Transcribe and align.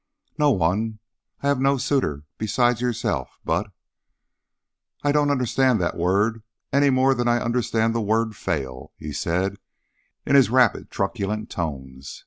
"No 0.35 0.49
one. 0.49 0.97
I 1.43 1.47
have 1.47 1.59
no 1.61 1.77
suitor 1.77 2.23
beside 2.39 2.81
yourself; 2.81 3.39
but" 3.45 3.71
"I 5.03 5.11
don't 5.11 5.29
understand 5.29 5.79
that 5.79 5.95
word, 5.95 6.41
any 6.73 6.89
more 6.89 7.13
than 7.13 7.27
I 7.27 7.39
understand 7.39 7.93
the 7.93 8.01
word 8.01 8.35
'fail,'" 8.35 8.91
he 8.97 9.13
said 9.13 9.57
in 10.25 10.33
his 10.33 10.49
rapid 10.49 10.89
truculent 10.89 11.51
tones. 11.51 12.19